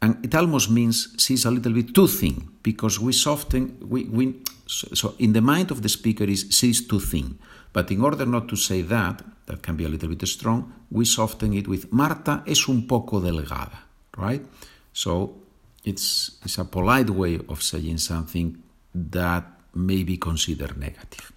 And 0.00 0.24
it 0.24 0.34
almost 0.34 0.70
means 0.70 1.14
she's 1.18 1.44
a 1.44 1.50
little 1.50 1.72
bit 1.72 1.94
too 1.94 2.06
thin 2.06 2.48
because 2.62 2.98
we 2.98 3.12
soften, 3.12 3.76
we, 3.80 4.04
we, 4.04 4.42
so 4.70 5.14
in 5.18 5.32
the 5.32 5.40
mind 5.40 5.70
of 5.70 5.82
the 5.82 5.88
speaker 5.88 6.24
is 6.24 6.46
she's 6.50 6.86
too 6.86 7.00
thin. 7.00 7.38
But 7.72 7.90
in 7.90 8.02
order 8.02 8.26
not 8.26 8.48
to 8.48 8.56
say 8.56 8.82
that, 8.82 9.22
that 9.46 9.62
can 9.62 9.76
be 9.76 9.84
a 9.84 9.88
little 9.88 10.08
bit 10.08 10.26
strong, 10.26 10.72
we 10.90 11.04
soften 11.04 11.52
it 11.54 11.68
with 11.68 11.92
Marta 11.92 12.42
es 12.46 12.68
un 12.68 12.86
poco 12.86 13.20
delgada, 13.20 13.78
right? 14.16 14.44
So 14.92 15.36
it's, 15.84 16.38
it's 16.44 16.58
a 16.58 16.64
polite 16.64 17.10
way 17.10 17.40
of 17.48 17.62
saying 17.62 17.98
something 17.98 18.62
that 18.94 19.44
may 19.74 20.02
be 20.02 20.16
considered 20.16 20.76
negative. 20.76 21.32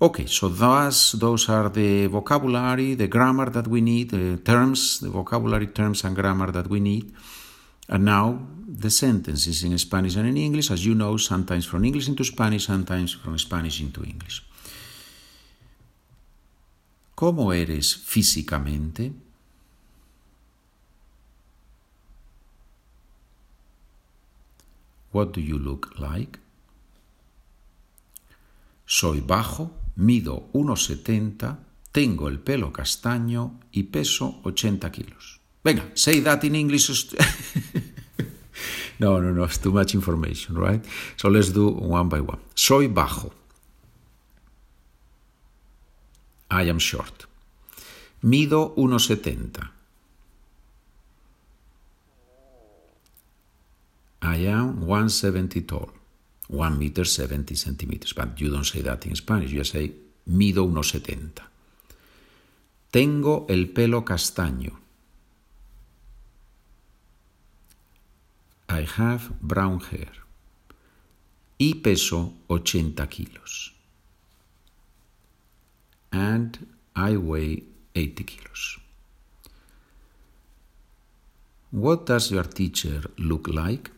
Okay, 0.00 0.26
so 0.26 0.48
thus, 0.48 1.12
those 1.12 1.48
are 1.48 1.68
the 1.68 2.08
vocabulary, 2.08 2.94
the 2.94 3.06
grammar 3.06 3.50
that 3.50 3.68
we 3.68 3.80
need, 3.80 4.10
the 4.10 4.36
terms, 4.38 5.00
the 5.00 5.08
vocabulary 5.08 5.68
terms 5.68 6.04
and 6.04 6.16
grammar 6.16 6.50
that 6.50 6.68
we 6.68 6.80
need. 6.80 7.12
And 7.88 8.04
now 8.04 8.46
the 8.66 8.90
sentences 8.90 9.62
in 9.62 9.76
Spanish 9.78 10.16
and 10.16 10.26
in 10.26 10.36
English, 10.36 10.70
as 10.70 10.84
you 10.84 10.94
know, 10.94 11.16
sometimes 11.16 11.66
from 11.66 11.84
English 11.84 12.08
into 12.08 12.24
Spanish, 12.24 12.66
sometimes 12.66 13.12
from 13.12 13.38
Spanish 13.38 13.80
into 13.80 14.02
English. 14.02 14.42
¿Cómo 17.14 17.52
eres 17.52 17.94
físicamente? 17.94 19.12
What 25.12 25.32
do 25.32 25.40
you 25.40 25.58
look 25.58 25.98
like? 25.98 26.40
Soy 28.86 29.20
bajo, 29.20 29.70
mido 29.96 30.48
1,70, 30.54 31.58
tengo 31.92 32.28
el 32.28 32.40
pelo 32.40 32.72
castaño 32.72 33.60
y 33.70 33.84
peso 33.84 34.40
80 34.42 34.90
kilos. 34.90 35.41
Venga, 35.64 35.82
say 35.94 36.20
that 36.20 36.42
in 36.44 36.54
English. 36.54 36.88
no, 38.98 39.20
no, 39.20 39.32
no, 39.32 39.44
it's 39.44 39.58
too 39.58 39.70
much 39.70 39.94
information, 39.94 40.58
right? 40.58 40.84
So 41.16 41.28
let's 41.28 41.50
do 41.50 41.68
one 41.68 42.08
by 42.08 42.20
one. 42.20 42.40
Soy 42.54 42.88
bajo. 42.88 43.30
I 46.50 46.64
am 46.68 46.78
short. 46.78 47.26
Mido 48.24 48.74
1,70. 48.76 49.68
I 54.22 54.36
am 54.46 54.86
170 54.86 55.62
tall. 55.62 55.90
1 56.48 56.78
meter 56.78 57.04
70 57.04 57.54
centimeters. 57.54 58.12
But 58.12 58.40
you 58.40 58.50
don't 58.50 58.64
say 58.64 58.82
that 58.82 59.06
in 59.06 59.16
Spanish. 59.16 59.52
You 59.52 59.64
say 59.64 59.92
mido 60.28 60.66
1,70. 60.66 61.40
Tengo 62.90 63.46
el 63.48 63.68
pelo 63.68 64.04
castaño. 64.04 64.81
I 68.72 68.86
have 68.96 69.38
brown 69.42 69.80
hair. 69.80 70.12
Y 71.58 71.74
peso 71.74 72.32
80 72.48 73.06
kilos. 73.08 73.74
And 76.10 76.58
I 76.94 77.16
weigh 77.18 77.64
80 77.94 78.24
kilos. 78.24 78.78
What 81.70 82.06
does 82.06 82.30
your 82.30 82.44
teacher 82.48 83.10
look 83.18 83.48
like? 83.48 83.90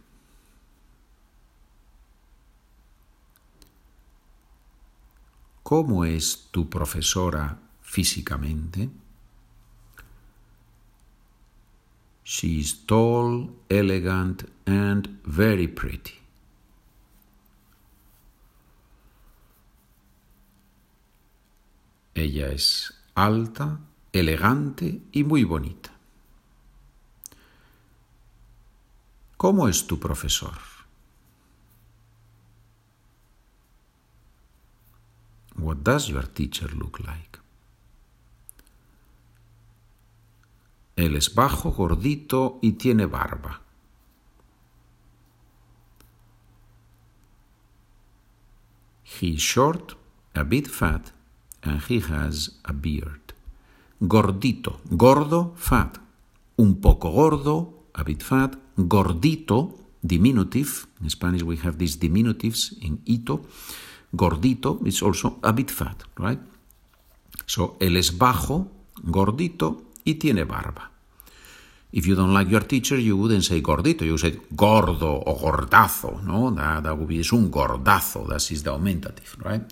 ¿Cómo 5.62 6.04
es 6.04 6.49
tu 6.50 6.69
profesora 6.69 7.59
físicamente? 7.81 8.90
She 12.25 12.59
is 12.61 12.87
tall, 12.87 13.50
elegant, 13.69 14.50
and 14.66 15.21
very 15.25 15.69
pretty. 15.69 16.14
Ella 22.14 22.49
es 22.49 22.95
alta, 23.14 23.78
elegante 24.12 25.02
y 25.12 25.23
muy 25.23 25.45
bonita. 25.45 25.90
¿Cómo 29.37 29.69
es 29.69 29.87
tu 29.87 30.00
profesor? 30.00 30.57
What 35.57 35.78
does 35.85 36.09
your 36.09 36.26
teacher 36.26 36.73
look 36.75 37.00
like? 37.00 37.44
Él 40.97 41.17
es 41.17 41.35
bajo, 41.35 41.73
gordito 41.73 42.59
y 42.63 42.73
tiene 42.73 43.07
barba. 43.07 43.63
He 49.21 49.29
is 49.35 49.43
short, 49.43 49.97
a 50.35 50.43
bit 50.43 50.69
fat, 50.69 51.13
and 51.63 51.81
he 51.89 52.01
has 52.01 52.61
a 52.65 52.73
beard. 52.73 53.35
Gordito, 54.01 54.81
gordo, 54.91 55.55
fat. 55.57 56.01
Un 56.57 56.81
poco 56.81 57.11
gordo, 57.11 57.87
a 57.95 58.03
bit 58.05 58.23
fat. 58.23 58.57
Gordito, 58.77 59.77
diminutive. 60.03 60.87
In 61.01 61.11
Spanish 61.11 61.43
we 61.43 61.57
have 61.57 61.79
these 61.79 61.99
diminutives 61.99 62.77
in 62.81 63.01
ito. 63.05 63.45
Gordito 64.13 64.81
is 64.85 65.03
also 65.03 65.39
a 65.43 65.53
bit 65.53 65.71
fat, 65.71 66.05
right? 66.19 66.41
So, 67.47 67.77
él 67.81 67.97
es 67.97 68.17
bajo, 68.17 68.71
gordito 69.03 69.83
y 70.05 70.15
tiene 70.15 70.45
barba. 70.45 70.91
If 71.93 72.07
you 72.09 72.17
don't 72.17 72.35
like 72.35 72.51
your 72.51 72.67
teacher, 72.67 72.99
you 72.99 73.17
wouldn't 73.17 73.45
say 73.45 73.61
gordito, 73.63 74.05
you 74.05 74.19
say 74.19 74.37
gordo 74.51 75.23
o 75.27 75.39
gordazo, 75.39 76.21
no? 76.25 76.51
That, 76.51 76.83
that 76.83 76.99
would 76.99 77.07
be, 77.07 77.21
es 77.21 77.33
un 77.33 77.53
gordazo, 77.53 78.27
that 78.27 78.51
is 78.51 78.65
the 78.65 78.73
augmentative, 78.73 79.37
right? 79.45 79.63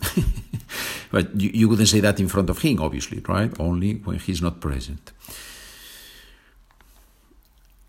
but 1.11 1.29
you, 1.35 1.51
you 1.53 1.69
wouldn't 1.69 1.89
say 1.89 1.99
that 1.99 2.21
in 2.21 2.29
front 2.29 2.49
of 2.49 2.59
him, 2.61 2.81
obviously, 2.81 3.21
right? 3.27 3.53
Only 3.59 3.95
when 3.95 4.21
he's 4.21 4.41
not 4.41 4.61
present. 4.61 5.11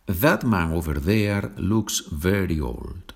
That 0.07 0.43
man 0.43 0.73
over 0.73 0.95
there 0.95 1.51
looks 1.55 1.99
very 1.99 2.59
old. 2.59 3.13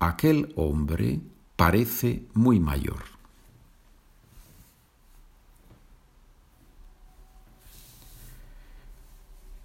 Aquel 0.00 0.50
hombre 0.56 1.20
parece 1.60 2.22
muy 2.32 2.58
mayor. 2.58 3.04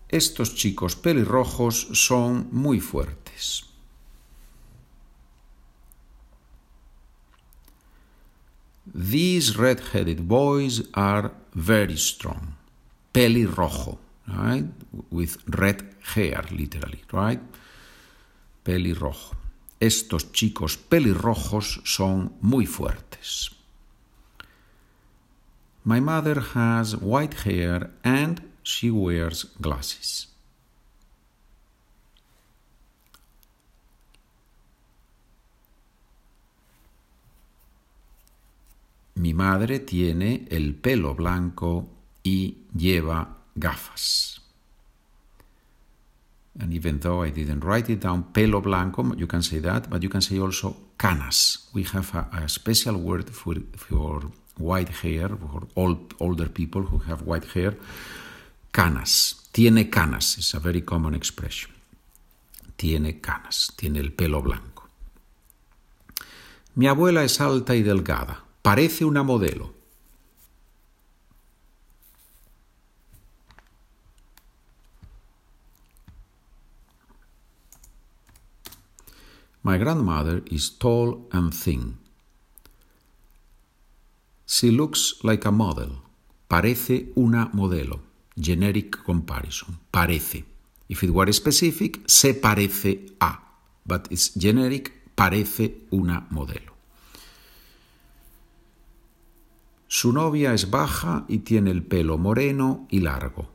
Estos 0.10 0.56
chicos 0.56 0.98
pelirrojos 0.98 1.88
son 1.94 2.50
muy 2.52 2.82
fuertes. 2.82 3.64
These 8.94 9.56
red-headed 9.56 10.28
boys 10.28 10.84
are 10.94 11.32
very 11.54 11.96
strong. 11.96 12.58
Pelirrojo, 13.14 14.00
right? 14.28 14.66
With 15.12 15.38
red 15.48 15.96
hair, 16.14 16.44
literally, 16.52 17.04
right? 17.14 17.40
Pelirrojo. 18.66 19.45
Estos 19.80 20.32
chicos 20.32 20.78
pelirrojos 20.78 21.82
son 21.84 22.34
muy 22.42 22.66
fuertes. 22.66 23.52
My 25.84 26.02
mother 26.02 26.42
has 26.56 26.96
white 26.96 27.36
hair 27.46 27.92
and 28.04 28.42
she 28.64 28.90
wears 28.90 29.52
glasses. 29.60 30.30
Mi 39.16 39.34
madre 39.34 39.80
tiene 39.80 40.46
el 40.50 40.76
pelo 40.76 41.16
blanco 41.16 41.88
y 42.24 42.58
lleva 42.76 43.38
gafas. 43.56 44.45
And 46.60 46.74
even 46.74 47.00
though 47.00 47.22
I 47.22 47.32
didn't 47.32 47.64
write 47.66 47.90
it 47.90 48.00
down, 48.00 48.32
pelo 48.32 48.62
blanco, 48.62 49.14
you 49.16 49.28
can 49.28 49.44
say 49.44 49.60
that, 49.60 49.90
but 49.90 50.02
you 50.02 50.10
can 50.10 50.22
say 50.22 50.40
also 50.40 50.76
canas. 50.98 51.70
We 51.74 51.84
have 51.84 52.16
a, 52.16 52.48
special 52.48 52.96
word 52.98 53.30
for, 53.30 53.56
for 53.76 54.32
white 54.58 54.90
hair, 55.04 55.30
for 55.30 55.68
old, 55.76 56.14
older 56.20 56.48
people 56.48 56.84
who 56.84 57.00
have 57.00 57.24
white 57.24 57.46
hair. 57.54 57.76
Canas. 58.72 59.50
Tiene 59.52 59.90
canas. 59.90 60.38
It's 60.38 60.54
a 60.54 60.60
very 60.60 60.82
common 60.82 61.14
expression. 61.14 61.72
Tiene 62.78 63.20
canas. 63.20 63.74
Tiene 63.76 64.00
el 64.00 64.14
pelo 64.14 64.42
blanco. 64.42 64.88
Mi 66.76 66.88
abuela 66.88 67.24
es 67.24 67.40
alta 67.42 67.76
y 67.76 67.84
delgada. 67.84 68.44
Parece 68.62 69.06
una 69.06 69.24
modelo. 69.24 69.75
My 79.66 79.80
grandmother 79.80 80.44
is 80.52 80.78
tall 80.78 81.28
and 81.32 81.52
thin. 81.52 81.98
She 84.46 84.70
looks 84.70 85.16
like 85.24 85.48
a 85.48 85.52
model. 85.52 86.04
Parece 86.48 87.12
una 87.18 87.50
modelo. 87.52 88.00
Generic 88.40 89.04
comparison. 89.04 89.80
Parece. 89.90 90.46
If 90.88 91.02
it 91.02 91.10
were 91.10 91.34
specific, 91.34 92.02
se 92.06 92.36
parece 92.36 93.08
a. 93.20 93.40
But 93.84 94.08
it's 94.12 94.34
generic, 94.40 94.94
parece 95.16 95.88
una 95.92 96.28
modelo. 96.30 96.74
Su 99.88 100.14
novia 100.14 100.54
es 100.54 100.70
baja 100.70 101.26
y 101.28 101.40
tiene 101.40 101.72
el 101.72 101.82
pelo 101.82 102.20
moreno 102.20 102.86
y 102.92 103.00
largo. 103.00 103.55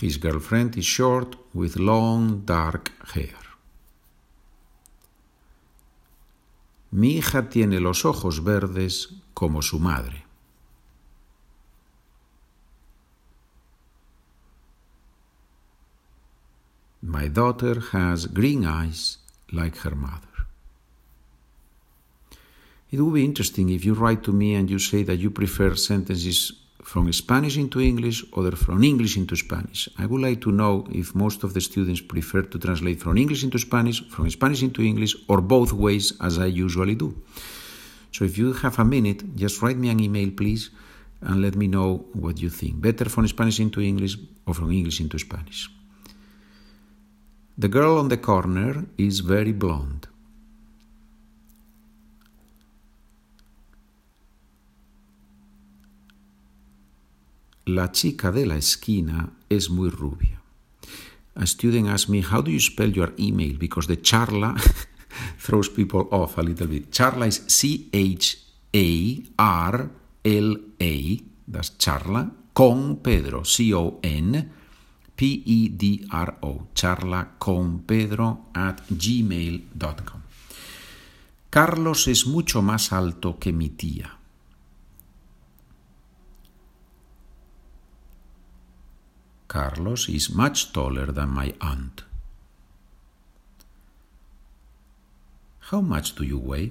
His 0.00 0.16
girlfriend 0.16 0.78
is 0.78 0.86
short 0.86 1.36
with 1.52 1.76
long 1.76 2.46
dark 2.46 2.90
hair. 3.12 3.36
Mi 6.92 7.18
hija 7.18 7.50
tiene 7.50 7.80
los 7.80 8.04
ojos 8.04 8.42
verdes 8.42 9.08
como 9.34 9.60
su 9.60 9.78
madre. 9.78 10.24
My 17.02 17.28
daughter 17.28 17.80
has 17.92 18.26
green 18.26 18.64
eyes 18.64 19.18
like 19.52 19.76
her 19.78 19.94
mother. 19.94 20.46
It 22.90 23.00
would 23.00 23.14
be 23.14 23.24
interesting 23.24 23.68
if 23.68 23.84
you 23.84 23.94
write 23.94 24.22
to 24.24 24.32
me 24.32 24.54
and 24.54 24.70
you 24.70 24.78
say 24.78 25.02
that 25.02 25.18
you 25.18 25.30
prefer 25.30 25.74
sentences 25.76 26.59
from 26.82 27.12
Spanish 27.12 27.56
into 27.56 27.80
English 27.80 28.24
or 28.32 28.50
from 28.52 28.82
English 28.82 29.16
into 29.16 29.36
Spanish. 29.36 29.88
I 29.98 30.06
would 30.06 30.20
like 30.20 30.40
to 30.42 30.52
know 30.52 30.86
if 30.90 31.14
most 31.14 31.44
of 31.44 31.54
the 31.54 31.60
students 31.60 32.00
prefer 32.00 32.42
to 32.42 32.58
translate 32.58 33.00
from 33.00 33.16
English 33.16 33.44
into 33.44 33.58
Spanish, 33.58 34.02
from 34.08 34.28
Spanish 34.30 34.62
into 34.62 34.82
English, 34.82 35.14
or 35.28 35.40
both 35.40 35.72
ways 35.72 36.12
as 36.20 36.38
I 36.38 36.46
usually 36.46 36.94
do. 36.94 37.14
So 38.12 38.24
if 38.24 38.38
you 38.38 38.52
have 38.54 38.78
a 38.78 38.84
minute, 38.84 39.36
just 39.36 39.62
write 39.62 39.76
me 39.78 39.88
an 39.90 40.00
email, 40.00 40.30
please, 40.30 40.70
and 41.20 41.42
let 41.42 41.54
me 41.54 41.66
know 41.66 42.06
what 42.12 42.40
you 42.40 42.50
think. 42.50 42.80
Better 42.80 43.08
from 43.08 43.28
Spanish 43.28 43.60
into 43.60 43.80
English 43.80 44.16
or 44.46 44.54
from 44.54 44.72
English 44.72 45.00
into 45.00 45.18
Spanish. 45.18 45.68
The 47.58 47.68
girl 47.68 47.98
on 47.98 48.08
the 48.08 48.16
corner 48.16 48.86
is 48.96 49.20
very 49.20 49.52
blonde. 49.52 50.09
La 57.72 57.92
chica 57.92 58.32
de 58.32 58.46
la 58.46 58.56
esquina 58.56 59.30
es 59.48 59.70
muy 59.70 59.90
rubia. 59.90 60.42
A 61.36 61.46
student 61.46 61.88
asked 61.88 62.08
me, 62.08 62.20
How 62.20 62.42
do 62.42 62.50
you 62.50 62.58
spell 62.58 62.90
your 62.90 63.14
email? 63.16 63.56
Because 63.58 63.86
the 63.86 63.96
charla 63.96 64.56
throws 65.38 65.68
people 65.68 66.08
off 66.10 66.36
a 66.36 66.42
little 66.42 66.66
bit. 66.66 66.90
Charla 66.90 67.28
is 67.28 67.44
C 67.46 67.88
H 67.92 68.38
A 68.74 69.22
R 69.38 69.88
L 70.24 70.56
A, 70.80 71.22
that's 71.46 71.78
charla, 71.78 72.28
con 72.52 72.96
Pedro, 72.96 73.44
C 73.44 73.72
O 73.72 74.00
N 74.02 74.50
P 75.14 75.42
E 75.46 75.68
D 75.68 76.04
R 76.10 76.38
O, 76.42 76.66
charla 76.74 77.36
con 77.38 77.84
Pedro 77.86 78.46
at 78.52 78.82
gmail.com. 78.90 80.20
Carlos 81.48 82.08
es 82.08 82.26
mucho 82.26 82.62
más 82.62 82.92
alto 82.92 83.38
que 83.38 83.52
mi 83.52 83.68
tía. 83.68 84.19
Carlos 89.50 90.08
is 90.08 90.30
much 90.30 90.72
taller 90.72 91.10
than 91.10 91.30
my 91.30 91.52
aunt. 91.60 92.04
How 95.70 95.80
much 95.80 96.14
do 96.14 96.22
you 96.22 96.38
weigh? 96.38 96.70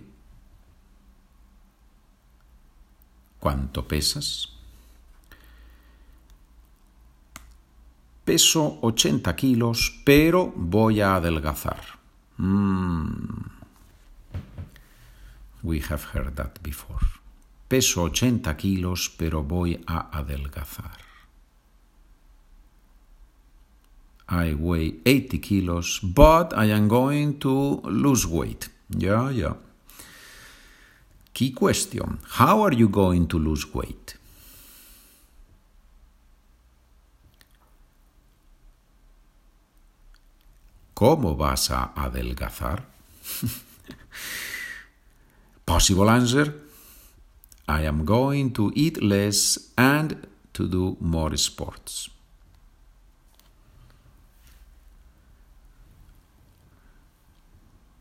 ¿Cuánto 3.41 3.85
pesas? 3.85 4.47
Peso 8.23 8.79
80 8.81 9.35
kilos, 9.35 9.99
pero 10.05 10.53
voy 10.55 11.01
a 11.01 11.15
adelgazar. 11.15 11.99
Mm. 12.37 13.51
We 15.63 15.81
have 15.81 16.05
heard 16.13 16.37
that 16.37 16.63
before. 16.63 17.05
Peso 17.67 18.05
80 18.05 18.55
kilos, 18.55 19.09
pero 19.17 19.43
voy 19.43 19.83
a 19.85 20.17
adelgazar. 20.17 21.08
I 24.29 24.53
weigh 24.53 24.93
80 25.05 25.39
kilos, 25.39 25.99
but 26.03 26.55
I 26.55 26.65
am 26.65 26.87
going 26.87 27.39
to 27.39 27.81
lose 27.83 28.27
weight. 28.27 28.69
Yeah, 28.95 29.31
yeah. 29.31 29.53
Key 31.33 31.51
question 31.51 32.19
How 32.37 32.61
are 32.61 32.73
you 32.73 32.89
going 32.89 33.27
to 33.27 33.39
lose 33.39 33.73
weight? 33.73 34.15
¿Cómo 40.93 41.35
vas 41.35 41.71
a 41.71 41.93
adelgazar? 41.95 42.83
Possible 45.65 46.09
answer 46.09 46.53
I 47.67 47.85
am 47.85 48.03
going 48.03 48.51
to 48.53 48.71
eat 48.75 49.01
less 49.01 49.71
and 49.77 50.27
to 50.53 50.67
do 50.67 50.97
more 50.99 51.37
sports. 51.37 52.09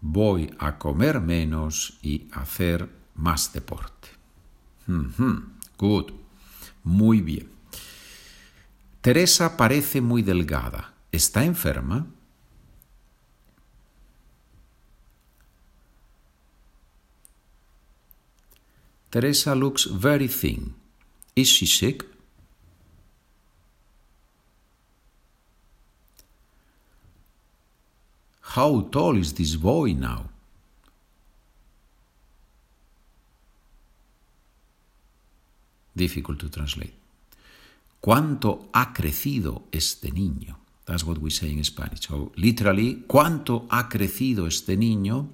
Voy 0.00 0.54
a 0.58 0.78
comer 0.78 1.20
menos 1.20 1.98
y 2.02 2.28
hacer 2.32 2.88
más 3.14 3.52
deporte. 3.52 4.08
Good. 5.76 6.12
Muy 6.84 7.20
bien. 7.20 7.50
Teresa 9.00 9.56
parece 9.56 10.00
muy 10.00 10.22
delgada. 10.22 10.94
¿Está 11.12 11.44
enferma? 11.44 12.06
Teresa 19.10 19.54
looks 19.54 19.86
very 19.86 20.28
thin. 20.28 20.74
Is 21.34 21.48
she 21.48 21.66
sick? 21.66 22.17
How 28.58 28.88
tall 28.90 29.16
is 29.16 29.34
this 29.34 29.54
boy 29.54 29.94
now? 29.94 30.30
Difficult 35.94 36.40
to 36.40 36.48
translate. 36.50 36.94
¿Cuánto 38.00 38.68
ha 38.72 38.92
crecido 38.92 39.62
este 39.70 40.10
niño? 40.10 40.56
That's 40.86 41.04
what 41.04 41.18
we 41.18 41.30
say 41.30 41.52
in 41.52 41.62
Spanish. 41.62 42.08
So, 42.08 42.32
literally, 42.34 43.04
¿cuánto 43.06 43.68
ha 43.70 43.88
crecido 43.88 44.48
este 44.48 44.76
niño? 44.76 45.28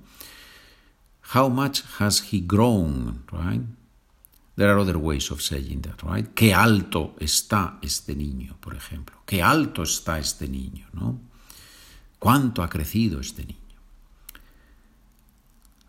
How 1.33 1.49
much 1.49 1.83
has 1.99 2.31
he 2.31 2.41
grown, 2.41 3.23
right? 3.33 3.63
There 4.57 4.69
are 4.69 4.79
other 4.79 4.99
ways 4.99 5.31
of 5.31 5.41
saying 5.41 5.81
that, 5.83 6.03
right? 6.03 6.29
Qué 6.35 6.53
alto 6.53 7.15
está 7.19 7.79
este 7.81 8.15
niño, 8.15 8.57
por 8.61 8.75
ejemplo. 8.75 9.23
Qué 9.25 9.41
alto 9.41 9.83
está 9.83 10.19
este 10.19 10.47
niño, 10.47 10.89
¿no? 10.93 11.33
¿Cuánto 12.19 12.63
ha 12.63 12.69
crecido 12.69 13.21
este 13.21 13.45
niño? 13.45 13.59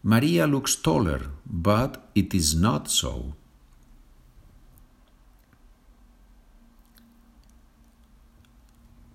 Maria 0.04 0.46
looks 0.46 0.82
taller, 0.82 1.30
but 1.46 2.12
it 2.14 2.34
is 2.34 2.56
not 2.56 2.88
so. 2.88 3.36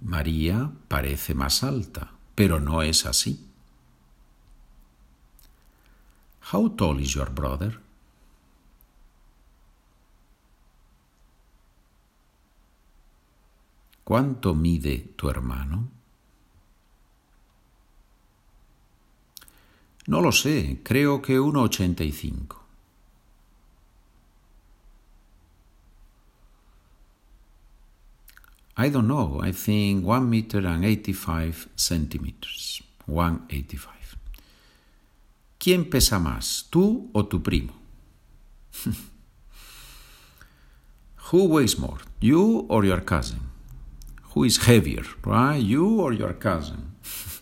María 0.01 0.73
parece 0.89 1.35
más 1.35 1.63
alta, 1.63 2.11
pero 2.35 2.59
no 2.59 2.83
es 2.83 3.07
así. 3.07 3.47
How 6.53 6.71
tall 6.71 7.01
is 7.01 7.15
your 7.15 7.31
brother? 7.31 7.79
¿Cuánto 14.03 14.57
mide 14.57 15.13
tu 15.17 15.31
hermano? 15.31 16.00
No 20.07 20.21
lo 20.21 20.33
sé, 20.33 20.81
creo 20.83 21.21
que 21.21 21.39
1,85. 21.39 22.57
I 28.77 28.89
don't 28.89 29.09
know, 29.09 29.41
I 29.43 29.53
think 29.53 30.07
1 30.07 30.31
meter 30.31 30.67
and 30.67 30.85
85 30.85 31.69
centimeters. 31.77 32.83
185. 33.07 34.17
¿Quién 35.59 35.91
pesa 35.91 36.19
más, 36.19 36.67
tú 36.71 37.11
o 37.13 37.27
tu 37.27 37.43
primo? 37.43 37.75
Who 41.31 41.45
weighs 41.49 41.79
more, 41.79 42.01
you 42.21 42.65
or 42.71 42.87
your 42.87 43.05
cousin? 43.05 43.41
Who 44.35 44.45
is 44.45 44.67
heavier, 44.67 45.05
right? 45.25 45.63
You 45.63 46.01
or 46.01 46.15
your 46.15 46.33
cousin? 46.33 46.95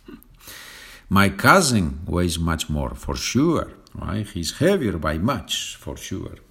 My 1.11 1.31
cousin 1.31 2.01
weighs 2.07 2.39
much 2.39 2.69
more, 2.69 2.95
for 2.95 3.17
sure, 3.17 3.79
right? 3.95 4.27
He's 4.27 4.59
heavier 4.59 4.99
by 4.99 5.19
much, 5.19 5.77
for 5.77 5.97
sure. 5.97 6.43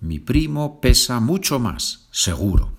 Mi 0.00 0.18
primo 0.18 0.80
pesa 0.80 1.20
mucho 1.20 1.58
más, 1.60 2.08
seguro. 2.10 2.72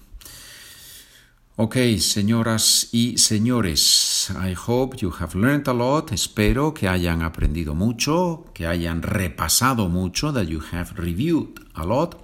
Ok, 1.56 1.78
señoras 2.00 2.89
y 2.91 3.17
señores, 3.17 4.32
I 4.32 4.54
hope 4.54 4.97
you 4.97 5.12
have 5.19 5.34
learned 5.34 5.67
a 5.69 5.73
lot. 5.73 6.12
Espero 6.12 6.73
que 6.73 6.89
hayan 6.89 7.21
aprendido 7.21 7.73
mucho, 7.73 8.45
que 8.54 8.67
hayan 8.67 9.02
repasado 9.02 9.89
mucho, 9.89 10.34
that 10.34 10.47
you 10.47 10.62
have 10.71 10.91
reviewed 10.97 11.60
a 11.73 11.86
lot. 11.86 12.15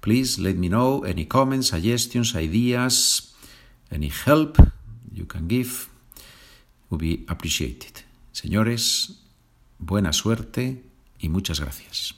Please 0.00 0.40
let 0.40 0.56
me 0.56 0.68
know 0.68 1.04
any 1.04 1.26
comments, 1.26 1.68
suggestions, 1.68 2.34
ideas, 2.34 3.34
any 3.90 4.10
help 4.24 4.58
you 5.16 5.26
can 5.26 5.48
give. 5.48 5.88
Will 6.88 6.98
be 6.98 7.24
appreciated. 7.28 8.04
Señores, 8.32 9.18
buena 9.78 10.12
suerte 10.12 10.82
y 11.18 11.28
muchas 11.28 11.58
gracias. 11.58 12.15